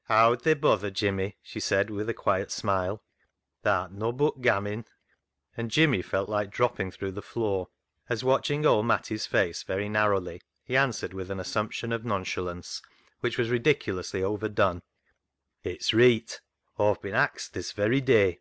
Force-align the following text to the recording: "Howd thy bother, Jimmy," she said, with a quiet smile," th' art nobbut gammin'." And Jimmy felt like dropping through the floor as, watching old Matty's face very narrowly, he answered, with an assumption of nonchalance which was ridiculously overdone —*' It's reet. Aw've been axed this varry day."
"Howd 0.04 0.42
thy 0.42 0.54
bother, 0.54 0.90
Jimmy," 0.90 1.36
she 1.42 1.60
said, 1.60 1.90
with 1.90 2.08
a 2.08 2.14
quiet 2.14 2.50
smile," 2.50 3.02
th' 3.62 3.66
art 3.66 3.92
nobbut 3.92 4.40
gammin'." 4.40 4.86
And 5.54 5.70
Jimmy 5.70 6.00
felt 6.00 6.30
like 6.30 6.50
dropping 6.50 6.90
through 6.90 7.12
the 7.12 7.20
floor 7.20 7.68
as, 8.08 8.24
watching 8.24 8.64
old 8.64 8.86
Matty's 8.86 9.26
face 9.26 9.62
very 9.64 9.90
narrowly, 9.90 10.40
he 10.64 10.78
answered, 10.78 11.12
with 11.12 11.30
an 11.30 11.38
assumption 11.40 11.92
of 11.92 12.06
nonchalance 12.06 12.80
which 13.20 13.36
was 13.36 13.50
ridiculously 13.50 14.22
overdone 14.22 14.80
—*' 15.38 15.62
It's 15.62 15.92
reet. 15.92 16.40
Aw've 16.78 17.02
been 17.02 17.12
axed 17.14 17.52
this 17.52 17.72
varry 17.72 18.00
day." 18.00 18.40